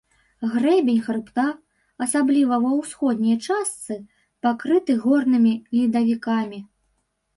[0.51, 1.45] Грэбень хрыбта,
[2.05, 3.99] асабліва ва ўсходняй частцы,
[4.47, 6.59] пакрыты горнымі ледавікамі.